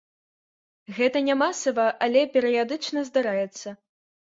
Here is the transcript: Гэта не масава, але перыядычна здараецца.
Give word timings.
Гэта 0.99 1.21
не 1.27 1.35
масава, 1.43 1.85
але 2.07 2.25
перыядычна 2.39 3.07
здараецца. 3.13 3.79